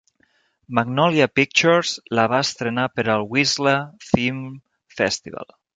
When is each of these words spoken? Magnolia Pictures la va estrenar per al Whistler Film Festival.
Magnolia 0.79 1.27
Pictures 1.41 1.93
la 2.19 2.27
va 2.33 2.41
estrenar 2.47 2.89
per 2.97 3.07
al 3.17 3.29
Whistler 3.35 3.79
Film 4.11 4.45
Festival. 5.01 5.61